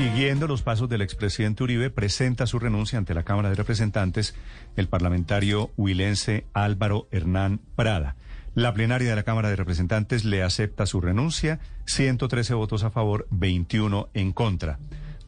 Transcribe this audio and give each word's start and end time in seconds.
Siguiendo 0.00 0.46
los 0.46 0.62
pasos 0.62 0.88
del 0.88 1.02
expresidente 1.02 1.62
Uribe, 1.62 1.90
presenta 1.90 2.46
su 2.46 2.58
renuncia 2.58 2.98
ante 2.98 3.12
la 3.12 3.22
Cámara 3.22 3.50
de 3.50 3.54
Representantes 3.54 4.34
el 4.74 4.88
parlamentario 4.88 5.72
huilense 5.76 6.46
Álvaro 6.54 7.06
Hernán 7.10 7.60
Prada. 7.76 8.16
La 8.54 8.72
plenaria 8.72 9.10
de 9.10 9.16
la 9.16 9.24
Cámara 9.24 9.50
de 9.50 9.56
Representantes 9.56 10.24
le 10.24 10.42
acepta 10.42 10.86
su 10.86 11.02
renuncia, 11.02 11.60
113 11.84 12.54
votos 12.54 12.82
a 12.82 12.90
favor, 12.90 13.26
21 13.30 14.08
en 14.14 14.32
contra. 14.32 14.78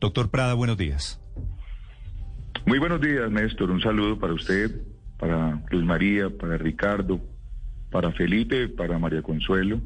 Doctor 0.00 0.30
Prada, 0.30 0.54
buenos 0.54 0.79
días. 0.79 1.20
Muy 2.64 2.79
buenos 2.79 3.02
días, 3.02 3.30
Néstor. 3.30 3.70
Un 3.70 3.82
saludo 3.82 4.18
para 4.18 4.32
usted, 4.32 4.70
para 5.18 5.62
Luz 5.70 5.84
María, 5.84 6.30
para 6.30 6.57
Ricardo, 6.57 7.20
para 7.91 8.11
Felipe, 8.12 8.70
para 8.70 8.98
María 8.98 9.20
Consuelo 9.20 9.82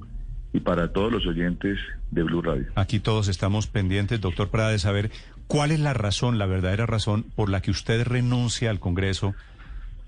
y 0.57 0.61
para 0.61 0.88
todos 0.88 1.12
los 1.12 1.27
oyentes 1.27 1.79
de 2.11 2.23
Blue 2.23 2.41
Radio. 2.41 2.66
Aquí 2.77 2.98
todos 2.98 3.29
estamos 3.29 3.66
pendientes, 3.66 4.23
doctor 4.23 4.48
Prada, 4.48 4.70
de 4.70 4.79
saber 4.79 5.10
cuál 5.46 5.70
es 5.70 5.80
la 5.80 5.92
razón, 5.92 6.38
la 6.38 6.46
verdadera 6.46 6.87
razón 6.87 7.27
por 7.34 7.51
la 7.51 7.60
que 7.60 7.70
usted 7.70 8.06
renuncia 8.06 8.70
al 8.70 8.80
Congreso. 8.80 9.34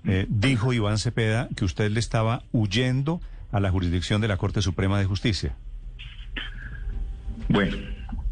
Eh, 0.05 0.25
dijo 0.27 0.73
Iván 0.73 0.97
Cepeda 0.97 1.49
que 1.55 1.65
usted 1.65 1.91
le 1.91 1.99
estaba 1.99 2.41
huyendo 2.51 3.21
a 3.51 3.59
la 3.59 3.69
jurisdicción 3.69 4.21
de 4.21 4.27
la 4.27 4.37
Corte 4.37 4.63
Suprema 4.63 4.97
de 4.97 5.05
Justicia. 5.05 5.55
Bueno, 7.47 7.77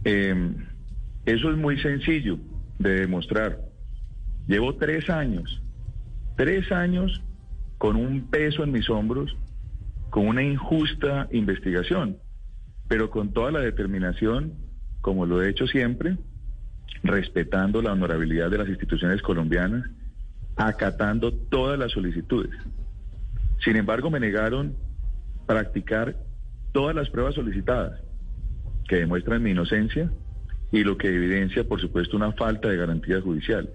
eh, 0.04 0.54
eso 1.26 1.52
es 1.52 1.58
muy 1.58 1.80
sencillo 1.82 2.40
de 2.80 3.02
demostrar. 3.02 3.60
Llevo 4.48 4.74
tres 4.76 5.08
años, 5.12 5.62
tres 6.36 6.72
años 6.72 7.22
con 7.78 7.96
un 7.96 8.22
peso 8.28 8.64
en 8.64 8.72
mis 8.72 8.90
hombros 8.90 9.36
con 10.10 10.28
una 10.28 10.44
injusta 10.44 11.28
investigación, 11.32 12.18
pero 12.88 13.10
con 13.10 13.34
toda 13.34 13.52
la 13.52 13.60
determinación, 13.60 14.54
como 15.02 15.26
lo 15.26 15.42
he 15.42 15.50
hecho 15.50 15.68
siempre, 15.68 16.18
respetando 17.04 17.82
la 17.82 17.94
honorabilidad 17.94 18.50
de 18.50 18.58
las 18.58 18.70
instituciones 18.70 19.22
colombianas, 19.22 19.84
acatando 20.56 21.32
todas 21.34 21.78
las 21.78 21.92
solicitudes. 21.92 22.52
Sin 23.64 23.76
embargo, 23.76 24.10
me 24.10 24.20
negaron 24.20 24.76
practicar 25.46 26.16
todas 26.72 26.96
las 26.96 27.10
pruebas 27.10 27.36
solicitadas, 27.36 28.02
que 28.88 28.98
demuestran 28.98 29.44
mi 29.44 29.52
inocencia 29.52 30.12
y 30.72 30.84
lo 30.84 30.98
que 30.98 31.08
evidencia, 31.08 31.64
por 31.64 31.82
supuesto, 31.82 32.18
una 32.18 32.34
falta 32.34 32.70
de 32.70 32.78
garantías 32.78 33.24
judiciales. 33.24 33.72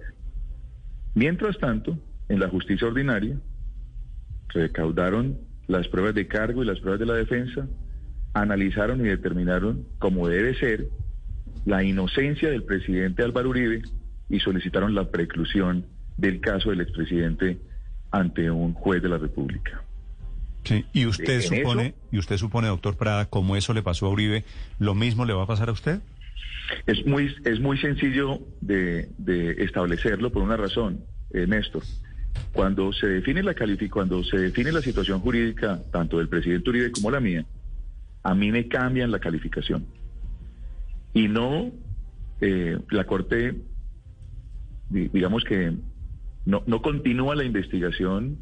Mientras 1.15 1.57
tanto, 1.57 1.97
en 2.29 2.39
la 2.39 2.49
justicia 2.49 2.87
ordinaria, 2.87 3.37
recaudaron 4.49 5.37
las 5.67 5.87
pruebas 5.87 6.15
de 6.15 6.27
cargo 6.27 6.63
y 6.63 6.65
las 6.65 6.79
pruebas 6.79 6.99
de 6.99 7.05
la 7.05 7.15
defensa, 7.15 7.67
analizaron 8.33 9.01
y 9.01 9.09
determinaron, 9.09 9.85
como 9.99 10.27
debe 10.27 10.55
ser, 10.55 10.87
la 11.65 11.83
inocencia 11.83 12.49
del 12.49 12.63
presidente 12.63 13.23
Álvaro 13.23 13.49
Uribe 13.49 13.83
y 14.29 14.39
solicitaron 14.39 14.95
la 14.95 15.09
preclusión 15.09 15.85
del 16.17 16.41
caso 16.41 16.71
del 16.71 16.81
expresidente 16.81 17.59
ante 18.11 18.49
un 18.51 18.73
juez 18.73 19.01
de 19.01 19.09
la 19.09 19.17
República. 19.17 19.83
Sí, 20.63 20.85
y 20.93 21.05
usted 21.05 21.41
supone, 21.41 21.93
y 22.11 22.19
usted 22.19 22.37
supone, 22.37 22.67
doctor 22.67 22.95
Prada, 22.95 23.25
como 23.25 23.55
eso 23.57 23.73
le 23.73 23.83
pasó 23.83 24.05
a 24.05 24.09
Uribe, 24.09 24.45
¿lo 24.79 24.95
mismo 24.95 25.25
le 25.25 25.33
va 25.33 25.43
a 25.43 25.47
pasar 25.47 25.69
a 25.69 25.73
usted? 25.73 25.99
Es 26.85 27.05
muy, 27.05 27.35
es 27.43 27.59
muy 27.59 27.77
sencillo 27.77 28.39
de, 28.61 29.09
establecerlo 29.57 30.31
por 30.31 30.41
una 30.41 30.55
razón, 30.55 31.03
eh, 31.33 31.45
Néstor. 31.47 31.83
Cuando 32.53 32.93
se 32.93 33.07
define 33.07 33.41
la 33.41 33.55
cuando 33.89 34.23
se 34.23 34.37
define 34.37 34.71
la 34.71 34.81
situación 34.81 35.19
jurídica, 35.19 35.81
tanto 35.91 36.19
del 36.19 36.29
presidente 36.29 36.69
Uribe 36.69 36.91
como 36.91 37.09
la 37.09 37.19
mía, 37.19 37.45
a 38.21 38.35
mí 38.35 38.51
me 38.51 38.67
cambian 38.67 39.11
la 39.11 39.19
calificación. 39.19 39.85
Y 41.13 41.27
no 41.27 41.71
eh, 42.41 42.77
la 42.91 43.05
Corte, 43.05 43.55
digamos 44.89 45.43
que 45.43 45.73
no, 46.45 46.63
no 46.67 46.81
continúa 46.81 47.35
la 47.35 47.43
investigación 47.43 48.37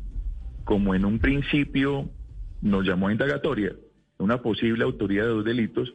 como 0.63 0.93
en 0.95 1.05
un 1.05 1.19
principio 1.19 2.09
nos 2.61 2.85
llamó 2.85 3.07
a 3.07 3.11
indagatoria, 3.11 3.73
una 4.17 4.41
posible 4.41 4.83
autoría 4.83 5.23
de 5.23 5.29
dos 5.29 5.45
delitos, 5.45 5.93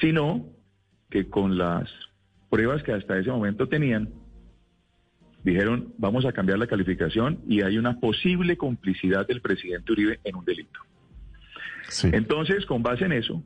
sino 0.00 0.46
que 1.10 1.28
con 1.28 1.56
las 1.56 1.88
pruebas 2.50 2.82
que 2.82 2.92
hasta 2.92 3.18
ese 3.18 3.30
momento 3.30 3.68
tenían, 3.68 4.10
dijeron, 5.52 5.94
vamos 5.98 6.24
a 6.24 6.32
cambiar 6.32 6.58
la 6.58 6.66
calificación 6.66 7.38
y 7.46 7.62
hay 7.62 7.78
una 7.78 8.00
posible 8.00 8.56
complicidad 8.56 9.26
del 9.26 9.40
presidente 9.40 9.92
Uribe 9.92 10.20
en 10.24 10.34
un 10.34 10.44
delito. 10.44 10.80
Entonces, 12.02 12.66
con 12.66 12.82
base 12.82 13.04
en 13.04 13.12
eso, 13.12 13.42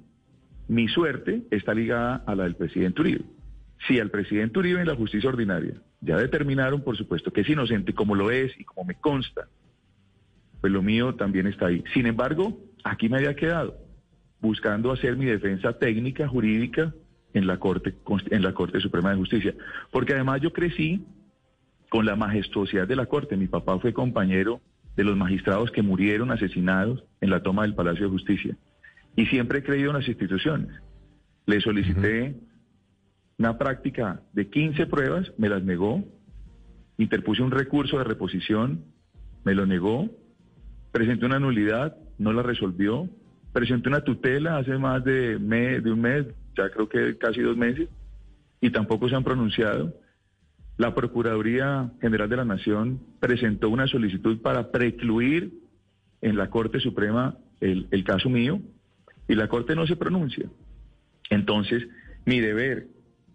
mi 0.67 0.89
suerte 0.89 1.43
está 1.51 1.75
ligada 1.75 2.25
a 2.27 2.35
la 2.35 2.45
del 2.45 2.57
presidente 2.57 3.03
Uribe. 3.03 3.25
Si 3.87 3.99
al 3.99 4.11
presidente 4.11 4.59
Uribe 4.59 4.81
en 4.81 4.87
la 4.87 4.95
justicia 4.95 5.29
ordinaria 5.29 5.75
ya 6.01 6.17
determinaron, 6.17 6.83
por 6.83 6.97
supuesto, 6.97 7.33
que 7.33 7.43
es 7.43 7.49
inocente 7.51 7.93
como 7.93 8.15
lo 8.15 8.31
es 8.31 8.59
y 8.59 8.65
como 8.65 8.87
me 8.87 8.95
consta, 8.95 9.49
pues 10.63 10.73
lo 10.73 10.81
mío 10.81 11.15
también 11.17 11.47
está 11.47 11.67
ahí. 11.67 11.85
Sin 11.93 12.07
embargo, 12.07 12.59
aquí 12.83 13.11
me 13.11 13.19
había 13.19 13.37
quedado 13.37 13.77
buscando 14.41 14.91
hacer 14.91 15.17
mi 15.17 15.27
defensa 15.27 15.75
técnica, 15.75 16.27
jurídica, 16.27 16.95
en 17.35 17.47
la 17.47 17.59
Corte, 17.59 17.95
en 18.31 18.43
la 18.43 18.55
Corte 18.55 18.81
Suprema 18.81 19.11
de 19.11 19.17
Justicia. 19.17 19.55
Porque 19.91 20.15
además 20.15 20.41
yo 20.41 20.53
crecí 20.53 21.05
con 21.91 22.07
la 22.07 22.17
majestuosidad 22.17 22.89
de 22.89 22.97
la 22.97 23.07
Corte. 23.07 23.37
Mi 23.37 23.49
papá 23.49 23.79
fue 23.79 23.93
compañero 23.93 24.63
de 24.97 25.05
los 25.05 25.17
magistrados 25.17 25.71
que 25.71 25.83
murieron 25.83 26.31
asesinados 26.31 27.05
en 27.21 27.31
la 27.31 27.43
toma 27.43 27.63
del 27.63 27.75
Palacio 27.75 28.07
de 28.07 28.13
Justicia. 28.13 28.57
Y 29.17 29.27
siempre 29.27 29.59
he 29.59 29.63
creído 29.63 29.91
en 29.91 29.97
las 29.97 30.09
instituciones. 30.09 30.71
Le 31.47 31.61
solicité 31.61 32.37
una 33.39 33.59
práctica 33.59 34.23
de 34.33 34.49
15 34.49 34.87
pruebas, 34.87 35.33
me 35.37 35.49
las 35.49 35.63
negó. 35.63 36.05
Interpuse 36.97 37.43
un 37.43 37.51
recurso 37.51 37.99
de 37.99 38.05
reposición, 38.05 38.85
me 39.45 39.55
lo 39.55 39.67
negó. 39.67 40.09
Presenté 40.93 41.27
una 41.27 41.41
nulidad, 41.41 41.97
no 42.19 42.33
la 42.33 42.43
resolvió. 42.43 43.09
Presenté 43.53 43.89
una 43.89 44.03
tutela 44.03 44.59
hace 44.59 44.79
más 44.79 45.03
de, 45.03 45.39
de 45.39 45.93
un 45.93 46.01
mes, 46.01 46.27
ya 46.57 46.71
creo 46.71 46.89
que 46.89 47.19
casi 47.19 47.41
dos 47.41 47.57
meses, 47.57 47.89
y 48.61 48.71
tampoco 48.71 49.09
se 49.09 49.17
han 49.17 49.25
pronunciado. 49.25 49.93
La 50.81 50.95
Procuraduría 50.95 51.93
General 52.01 52.27
de 52.27 52.37
la 52.39 52.47
Nación 52.47 53.01
presentó 53.21 53.69
una 53.69 53.87
solicitud 53.87 54.41
para 54.41 54.71
precluir 54.71 55.53
en 56.23 56.39
la 56.39 56.49
Corte 56.49 56.81
Suprema 56.81 57.37
el, 57.61 58.03
caso 58.03 58.31
mío 58.31 58.63
y 59.29 59.35
la 59.35 59.47
Corte 59.47 59.77
no 59.77 59.87
se 59.87 59.97
pronuncia. 59.97 60.49
Entonces, 61.29 61.87
mi 62.25 62.41
deber, 62.41 62.87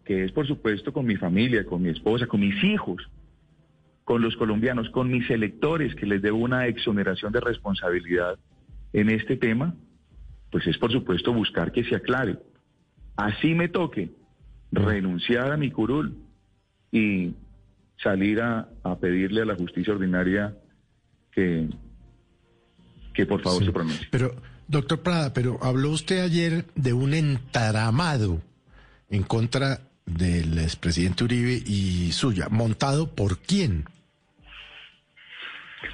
que 0.05 0.23
es 0.23 0.31
por 0.31 0.47
supuesto 0.47 0.91
con 0.91 1.05
mi 1.05 1.17
familia, 1.17 1.67
con 1.67 1.84
mi 1.84 1.89
esposa, 1.89 2.25
con 2.25 2.39
mis 2.39 2.63
hijos, 2.63 3.07
con 4.05 4.23
los 4.23 4.35
colombianos, 4.38 4.89
con 4.89 5.11
mis 5.11 5.29
electores, 5.29 5.94
que 5.94 6.07
les 6.07 6.23
debo 6.23 6.39
una 6.39 6.66
exoneración 6.66 7.31
de 7.31 7.41
responsabilidad 7.41 8.39
en 8.91 9.11
este 9.11 9.38
tema, 9.38 9.75
pues 10.50 10.66
es 10.66 10.79
por 10.79 10.91
supuesto 10.91 11.31
buscar 11.31 11.72
que 11.72 11.84
se 11.84 11.95
aclare. 11.95 12.39
Así 13.16 13.53
me 13.53 13.69
toque 13.69 14.09
renunciar 14.72 15.51
a 15.51 15.57
mi 15.57 15.69
curul, 15.69 16.24
y 16.95 17.35
salir 18.01 18.39
a, 18.39 18.69
pedirle 19.01 19.41
a 19.41 19.45
la 19.45 19.56
justicia 19.56 19.94
ordinaria 19.94 20.56
que, 21.29 21.67
que 23.13 23.25
por 23.25 23.41
favor 23.41 23.66
se 23.66 23.72
pronuncie. 23.73 24.07
Pero, 24.09 24.33
doctor 24.69 25.03
Prada, 25.03 25.34
pero 25.34 25.59
habló 25.61 25.89
usted 25.89 26.22
ayer 26.22 26.63
de 26.75 26.94
un 26.94 27.13
entaramado 27.13 28.41
en 29.09 29.23
contra 29.23 29.81
del 30.05 30.57
expresidente 30.59 31.25
Uribe 31.25 31.61
y 31.66 32.13
suya. 32.13 32.47
¿Montado 32.50 33.13
por 33.13 33.39
quién? 33.39 33.84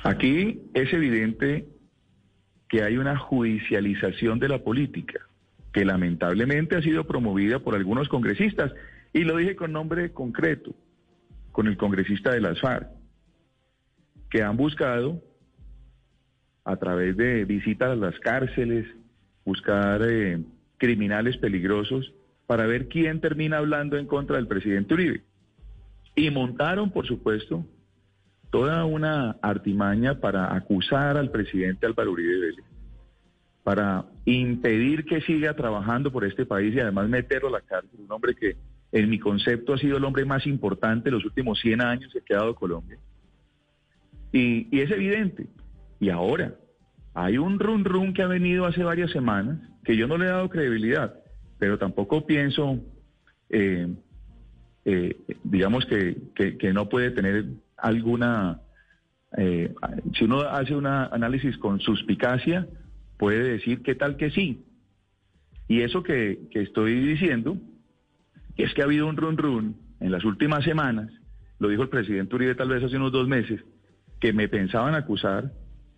Aquí 0.03 0.61
es 0.75 0.93
evidente 0.93 1.65
que 2.69 2.83
hay 2.83 2.97
una 2.97 3.17
judicialización 3.17 4.37
de 4.37 4.49
la 4.49 4.59
política, 4.59 5.19
que 5.73 5.83
lamentablemente 5.83 6.75
ha 6.75 6.81
sido 6.83 7.07
promovida 7.07 7.57
por 7.57 7.73
algunos 7.73 8.07
congresistas, 8.07 8.71
y 9.13 9.23
lo 9.23 9.37
dije 9.37 9.55
con 9.55 9.71
nombre 9.71 10.11
concreto 10.11 10.75
con 11.51 11.67
el 11.67 11.77
congresista 11.77 12.31
de 12.31 12.41
las 12.41 12.59
FARC, 12.59 12.87
que 14.29 14.41
han 14.41 14.57
buscado, 14.57 15.21
a 16.63 16.75
través 16.77 17.17
de 17.17 17.45
visitas 17.45 17.89
a 17.89 17.95
las 17.95 18.17
cárceles, 18.19 18.87
buscar 19.43 20.01
eh, 20.03 20.43
criminales 20.77 21.37
peligrosos 21.37 22.13
para 22.47 22.65
ver 22.65 22.87
quién 22.87 23.19
termina 23.19 23.57
hablando 23.57 23.97
en 23.97 24.05
contra 24.05 24.35
del 24.35 24.47
presidente 24.47 24.93
Uribe. 24.93 25.23
Y 26.15 26.29
montaron, 26.29 26.91
por 26.91 27.07
supuesto, 27.07 27.65
toda 28.49 28.85
una 28.85 29.37
artimaña 29.41 30.19
para 30.19 30.53
acusar 30.53 31.17
al 31.17 31.31
presidente 31.31 31.85
Álvaro 31.85 32.11
Uribe 32.11 32.39
Vélez, 32.39 32.65
para 33.63 34.05
impedir 34.25 35.05
que 35.05 35.21
siga 35.21 35.55
trabajando 35.55 36.11
por 36.11 36.25
este 36.25 36.45
país 36.45 36.75
y 36.75 36.79
además 36.79 37.07
meterlo 37.09 37.47
a 37.47 37.51
la 37.51 37.61
cárcel, 37.61 37.99
un 37.99 38.11
hombre 38.11 38.35
que 38.35 38.57
en 38.91 39.09
mi 39.09 39.19
concepto 39.19 39.73
ha 39.73 39.77
sido 39.77 39.97
el 39.97 40.03
hombre 40.03 40.25
más 40.25 40.45
importante 40.45 41.11
los 41.11 41.23
últimos 41.25 41.59
100 41.59 41.81
años 41.81 42.13
que 42.25 42.33
ha 42.33 42.37
dado 42.37 42.55
Colombia. 42.55 42.97
Y, 44.31 44.67
es 44.77 44.91
evidente. 44.91 45.47
Y 45.99 46.09
ahora, 46.09 46.55
hay 47.13 47.37
un 47.37 47.59
run 47.59 47.85
run 47.85 48.13
que 48.13 48.21
ha 48.21 48.27
venido 48.27 48.65
hace 48.65 48.83
varias 48.83 49.11
semanas, 49.11 49.59
que 49.83 49.95
yo 49.95 50.07
no 50.07 50.17
le 50.17 50.25
he 50.25 50.29
dado 50.29 50.49
credibilidad, 50.49 51.15
pero 51.57 51.77
tampoco 51.77 52.25
pienso 52.25 52.79
eh, 53.49 53.93
eh, 54.85 55.15
digamos 55.43 55.85
que, 55.85 56.17
que, 56.35 56.73
no 56.73 56.89
puede 56.89 57.11
tener 57.11 57.45
alguna, 57.77 58.61
eh, 59.37 59.73
si 60.13 60.23
uno 60.23 60.41
hace 60.41 60.75
un 60.75 60.87
análisis 60.87 61.57
con 61.57 61.79
suspicacia, 61.79 62.67
puede 63.17 63.43
decir 63.43 63.83
qué 63.83 63.95
tal 63.95 64.17
que 64.17 64.31
sí. 64.31 64.65
Y 65.67 65.81
eso 65.81 66.01
que 66.03 66.47
estoy 66.51 66.99
diciendo 66.99 67.57
es 68.57 68.73
que 68.73 68.81
ha 68.81 68.85
habido 68.85 69.07
un 69.07 69.17
run 69.17 69.37
run 69.37 69.75
en 69.99 70.11
las 70.11 70.25
últimas 70.25 70.63
semanas, 70.63 71.11
lo 71.59 71.69
dijo 71.69 71.83
el 71.83 71.89
presidente 71.89 72.35
Uribe 72.35 72.55
tal 72.55 72.69
vez 72.69 72.83
hace 72.83 72.97
unos 72.97 73.11
dos 73.11 73.27
meses, 73.27 73.61
que 74.19 74.33
me 74.33 74.47
pensaban 74.47 74.95
acusar 74.95 75.51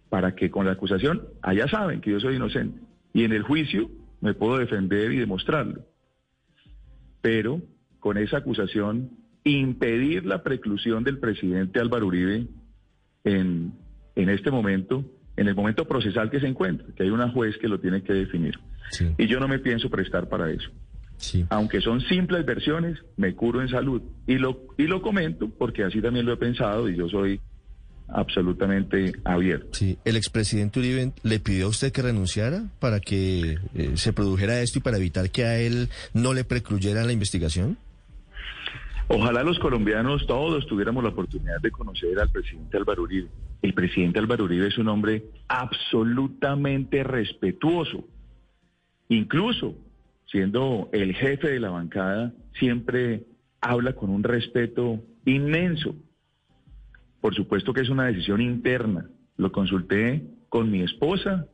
para 0.09 0.35
que 0.35 0.51
con 0.51 0.65
la 0.65 0.73
acusación 0.73 1.23
allá 1.41 1.67
saben 1.67 2.01
que 2.01 2.11
yo 2.11 2.19
soy 2.19 2.35
inocente. 2.35 2.79
Y 3.13 3.23
en 3.23 3.31
el 3.31 3.43
juicio 3.43 3.89
me 4.21 4.33
puedo 4.33 4.57
defender 4.57 5.11
y 5.11 5.17
demostrarlo. 5.17 5.85
Pero 7.21 7.61
con 7.99 8.17
esa 8.17 8.37
acusación, 8.37 9.11
impedir 9.43 10.25
la 10.25 10.43
preclusión 10.43 11.03
del 11.03 11.19
presidente 11.19 11.79
Álvaro 11.79 12.07
Uribe 12.07 12.47
en, 13.23 13.73
en 14.15 14.29
este 14.29 14.51
momento, 14.51 15.05
en 15.35 15.47
el 15.47 15.55
momento 15.55 15.85
procesal 15.85 16.29
que 16.29 16.39
se 16.39 16.47
encuentra, 16.47 16.87
que 16.95 17.03
hay 17.03 17.09
una 17.09 17.29
juez 17.29 17.57
que 17.57 17.67
lo 17.67 17.79
tiene 17.79 18.03
que 18.03 18.13
definir. 18.13 18.59
Y 19.17 19.27
yo 19.27 19.39
no 19.39 19.47
me 19.47 19.59
pienso 19.59 19.89
prestar 19.89 20.29
para 20.29 20.51
eso. 20.51 20.69
Aunque 21.49 21.81
son 21.81 22.01
simples 22.01 22.45
versiones, 22.45 22.99
me 23.17 23.33
curo 23.35 23.61
en 23.61 23.69
salud. 23.69 24.01
Y 24.27 24.35
lo, 24.35 24.61
y 24.77 24.83
lo 24.83 25.01
comento 25.01 25.49
porque 25.49 25.83
así 25.83 26.01
también 26.01 26.25
lo 26.25 26.33
he 26.33 26.37
pensado 26.37 26.89
y 26.89 26.95
yo 26.97 27.07
soy 27.09 27.39
absolutamente 28.09 29.13
abierto. 29.23 29.69
Sí, 29.71 29.97
el 30.05 30.15
expresidente 30.15 30.79
Uribe 30.79 31.13
le 31.23 31.39
pidió 31.39 31.65
a 31.65 31.69
usted 31.69 31.91
que 31.91 32.01
renunciara 32.01 32.63
para 32.79 32.99
que 32.99 33.57
eh, 33.73 33.91
se 33.95 34.13
produjera 34.13 34.61
esto 34.61 34.79
y 34.79 34.81
para 34.81 34.97
evitar 34.97 35.29
que 35.31 35.45
a 35.45 35.59
él 35.59 35.89
no 36.13 36.33
le 36.33 36.43
precluyera 36.43 37.03
la 37.03 37.13
investigación. 37.13 37.77
Ojalá 39.07 39.43
los 39.43 39.59
colombianos 39.59 40.25
todos 40.27 40.65
tuviéramos 40.67 41.03
la 41.03 41.09
oportunidad 41.09 41.59
de 41.61 41.71
conocer 41.71 42.19
al 42.19 42.29
presidente 42.29 42.77
Álvaro 42.77 43.03
Uribe. 43.03 43.29
El 43.61 43.73
presidente 43.73 44.19
Álvaro 44.19 44.45
Uribe 44.45 44.67
es 44.67 44.77
un 44.77 44.89
hombre 44.89 45.25
absolutamente 45.47 47.03
respetuoso. 47.03 48.05
Incluso 49.09 49.75
siendo 50.33 50.89
el 50.91 51.13
jefe 51.13 51.47
de 51.47 51.59
la 51.59 51.69
bancada, 51.69 52.33
siempre 52.57 53.27
habla 53.61 53.93
con 53.93 54.09
un 54.09 54.23
respeto 54.23 54.99
inmenso. 55.25 55.95
Por 57.21 57.35
supuesto 57.35 57.71
que 57.71 57.81
es 57.81 57.89
una 57.89 58.07
decisión 58.07 58.41
interna. 58.41 59.05
Lo 59.37 59.51
consulté 59.51 60.23
con 60.49 60.71
mi 60.71 60.81
esposa 60.81 61.45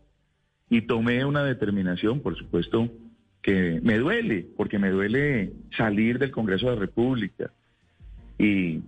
y 0.69 0.83
tomé 0.83 1.25
una 1.25 1.43
determinación, 1.43 2.21
por 2.21 2.37
supuesto, 2.37 2.89
que 3.41 3.81
me 3.83 3.97
duele, 3.97 4.47
porque 4.55 4.79
me 4.79 4.91
duele 4.91 5.51
salir 5.75 6.17
del 6.17 6.31
Congreso 6.31 6.67
de 6.69 6.75
la 6.75 6.79
República 6.79 7.51
y, 8.37 8.81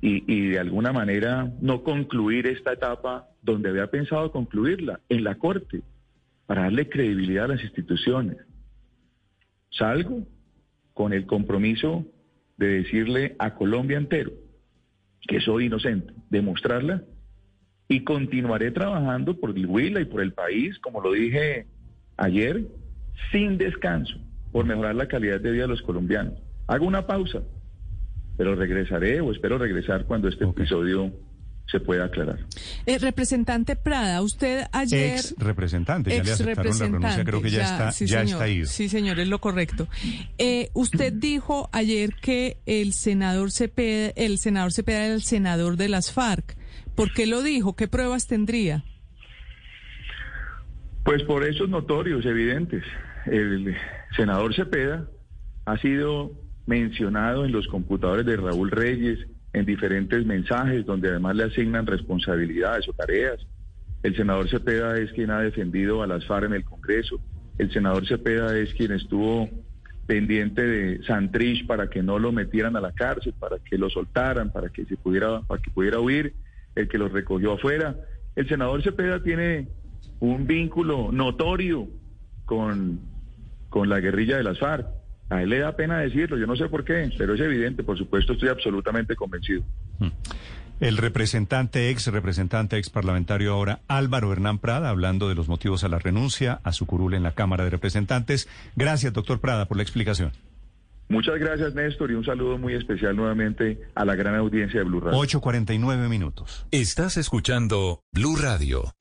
y, 0.00 0.48
de 0.50 0.58
alguna 0.60 0.92
manera 0.92 1.52
no 1.60 1.82
concluir 1.82 2.46
esta 2.46 2.74
etapa 2.74 3.28
donde 3.42 3.70
había 3.70 3.88
pensado 3.88 4.30
concluirla, 4.30 5.00
en 5.08 5.24
la 5.24 5.34
Corte, 5.34 5.82
para 6.46 6.62
darle 6.62 6.88
credibilidad 6.88 7.46
a 7.46 7.48
las 7.48 7.64
instituciones. 7.64 8.36
Salgo 9.70 10.26
con 10.94 11.12
el 11.12 11.26
compromiso 11.26 12.04
de 12.56 12.68
decirle 12.68 13.36
a 13.38 13.54
Colombia 13.54 13.98
entero 13.98 14.32
que 15.26 15.40
soy 15.40 15.66
inocente, 15.66 16.12
demostrarla 16.30 17.02
y 17.88 18.04
continuaré 18.04 18.70
trabajando 18.70 19.38
por 19.38 19.50
el 19.50 19.66
Huila 19.66 20.00
y 20.00 20.06
por 20.06 20.22
el 20.22 20.32
país, 20.32 20.78
como 20.78 21.00
lo 21.00 21.12
dije 21.12 21.66
ayer, 22.16 22.66
sin 23.30 23.58
descanso, 23.58 24.18
por 24.52 24.64
mejorar 24.64 24.94
la 24.94 25.08
calidad 25.08 25.40
de 25.40 25.50
vida 25.50 25.62
de 25.62 25.68
los 25.68 25.82
colombianos. 25.82 26.34
Hago 26.66 26.86
una 26.86 27.06
pausa, 27.06 27.42
pero 28.36 28.54
regresaré 28.54 29.20
o 29.20 29.30
espero 29.30 29.58
regresar 29.58 30.04
cuando 30.06 30.28
este 30.28 30.44
episodio 30.44 31.12
se 31.70 31.80
pueda 31.80 32.04
aclarar. 32.04 32.38
Eh, 32.86 32.98
representante 32.98 33.76
Prada, 33.76 34.22
usted 34.22 34.66
ayer... 34.72 35.14
Ex 35.14 35.34
representante, 35.38 36.10
ya 36.10 36.22
le 36.22 36.32
aceptaron 36.32 36.78
la 36.78 36.86
renuncia, 36.86 37.24
creo 37.24 37.42
que 37.42 37.50
ya, 37.50 37.64
está, 37.64 37.92
sí, 37.92 38.06
ya 38.06 38.22
está 38.22 38.44
ahí. 38.44 38.64
Sí, 38.66 38.88
señor, 38.88 39.18
es 39.18 39.28
lo 39.28 39.40
correcto. 39.40 39.88
Eh, 40.38 40.70
usted 40.74 41.12
dijo 41.12 41.68
ayer 41.72 42.14
que 42.14 42.58
el 42.66 42.92
senador 42.92 43.50
Cepeda, 43.50 44.12
el 44.16 44.38
senador 44.38 44.72
Cepeda 44.72 45.06
era 45.06 45.14
el 45.14 45.22
senador 45.22 45.76
de 45.76 45.88
las 45.88 46.12
FARC. 46.12 46.56
¿Por 46.94 47.12
qué 47.12 47.26
lo 47.26 47.42
dijo? 47.42 47.74
¿Qué 47.76 47.88
pruebas 47.88 48.26
tendría? 48.26 48.84
Pues 51.04 51.22
por 51.24 51.44
esos 51.44 51.68
notorios, 51.68 52.24
evidentes. 52.24 52.84
El 53.26 53.76
senador 54.16 54.54
Cepeda 54.54 55.08
ha 55.64 55.76
sido 55.78 56.32
mencionado 56.66 57.44
en 57.44 57.52
los 57.52 57.66
computadores 57.68 58.24
de 58.26 58.36
Raúl 58.36 58.70
Reyes, 58.70 59.18
en 59.56 59.64
diferentes 59.64 60.26
mensajes 60.26 60.84
donde 60.84 61.08
además 61.08 61.34
le 61.34 61.44
asignan 61.44 61.86
responsabilidades 61.86 62.86
o 62.90 62.92
tareas. 62.92 63.38
El 64.02 64.14
senador 64.14 64.50
Cepeda 64.50 64.98
es 64.98 65.10
quien 65.12 65.30
ha 65.30 65.40
defendido 65.40 66.02
a 66.02 66.06
las 66.06 66.26
FARC 66.26 66.44
en 66.44 66.52
el 66.52 66.64
Congreso. 66.64 67.18
El 67.56 67.72
senador 67.72 68.06
Cepeda 68.06 68.54
es 68.54 68.74
quien 68.74 68.92
estuvo 68.92 69.48
pendiente 70.06 70.60
de 70.60 71.02
Santrich 71.04 71.66
para 71.66 71.88
que 71.88 72.02
no 72.02 72.18
lo 72.18 72.32
metieran 72.32 72.76
a 72.76 72.82
la 72.82 72.92
cárcel, 72.92 73.32
para 73.40 73.58
que 73.58 73.78
lo 73.78 73.88
soltaran, 73.88 74.52
para 74.52 74.68
que 74.68 74.84
se 74.84 74.98
pudiera, 74.98 75.40
para 75.40 75.62
que 75.62 75.70
pudiera 75.70 76.00
huir, 76.00 76.34
el 76.74 76.86
que 76.86 76.98
lo 76.98 77.08
recogió 77.08 77.54
afuera. 77.54 77.96
El 78.36 78.46
senador 78.46 78.82
Cepeda 78.82 79.22
tiene 79.22 79.68
un 80.20 80.46
vínculo 80.46 81.10
notorio 81.12 81.88
con, 82.44 83.00
con 83.70 83.88
la 83.88 84.00
guerrilla 84.00 84.36
de 84.36 84.42
las 84.42 84.58
FARC. 84.58 84.86
A 85.28 85.42
él 85.42 85.50
le 85.50 85.58
da 85.58 85.74
pena 85.74 85.98
decirlo, 85.98 86.38
yo 86.38 86.46
no 86.46 86.56
sé 86.56 86.68
por 86.68 86.84
qué, 86.84 87.10
pero 87.18 87.34
es 87.34 87.40
evidente, 87.40 87.82
por 87.82 87.98
supuesto 87.98 88.34
estoy 88.34 88.48
absolutamente 88.48 89.16
convencido. 89.16 89.62
Hmm. 89.98 90.10
El 90.78 90.98
representante, 90.98 91.90
ex 91.90 92.06
representante, 92.08 92.76
ex 92.76 92.90
parlamentario 92.90 93.54
ahora, 93.54 93.80
Álvaro 93.88 94.30
Hernán 94.30 94.58
Prada, 94.58 94.90
hablando 94.90 95.28
de 95.28 95.34
los 95.34 95.48
motivos 95.48 95.84
a 95.84 95.88
la 95.88 95.98
renuncia 95.98 96.60
a 96.64 96.72
su 96.72 96.86
curul 96.86 97.14
en 97.14 97.22
la 97.22 97.32
Cámara 97.32 97.64
de 97.64 97.70
Representantes. 97.70 98.46
Gracias, 98.76 99.12
doctor 99.14 99.40
Prada, 99.40 99.66
por 99.66 99.78
la 99.78 99.82
explicación. 99.82 100.32
Muchas 101.08 101.38
gracias, 101.38 101.74
Néstor, 101.74 102.10
y 102.10 102.14
un 102.14 102.24
saludo 102.24 102.58
muy 102.58 102.74
especial 102.74 103.16
nuevamente 103.16 103.80
a 103.94 104.04
la 104.04 104.16
gran 104.16 104.34
audiencia 104.34 104.80
de 104.80 104.84
Blue 104.84 105.00
Radio. 105.00 105.18
8.49 105.18 106.08
minutos. 106.08 106.66
Estás 106.72 107.16
escuchando 107.16 108.02
Blue 108.12 108.36
Radio. 108.36 108.96